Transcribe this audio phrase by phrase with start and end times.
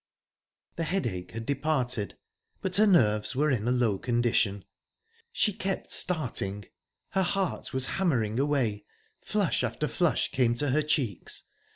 [0.77, 2.17] The headache had departed,
[2.59, 4.65] but her nerves were in a low condition.
[5.31, 6.65] She kept starting;
[7.09, 8.85] her heart was hammering away;
[9.19, 11.43] flush after flush came to her cheeks.